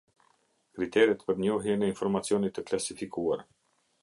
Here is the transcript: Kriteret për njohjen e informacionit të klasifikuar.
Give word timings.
Kriteret 0.79 1.25
për 1.27 1.37
njohjen 1.43 1.87
e 1.89 1.93
informacionit 1.93 2.57
të 2.57 2.65
klasifikuar. 2.71 3.47